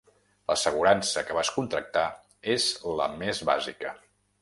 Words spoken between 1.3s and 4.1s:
vas contractar és la més bàsica.